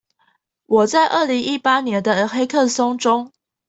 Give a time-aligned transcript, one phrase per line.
[0.65, 3.31] 我在二零一八年的黑客松中